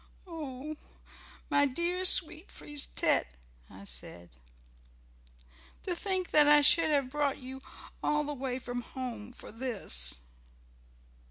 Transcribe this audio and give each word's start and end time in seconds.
"Oh, 0.25 0.77
my 1.51 1.67
dear, 1.67 2.05
sweet 2.05 2.51
Frise 2.51 2.87
tête," 2.87 3.27
I 3.69 3.83
said. 3.83 4.31
"To 5.83 5.95
think 5.95 6.31
that 6.31 6.47
I 6.47 6.61
should 6.61 6.89
have 6.89 7.11
brought 7.11 7.37
you 7.37 7.61
all 8.01 8.23
the 8.23 8.33
way 8.33 8.57
from 8.57 8.81
home 8.81 9.31
for 9.31 9.51
this." 9.51 10.21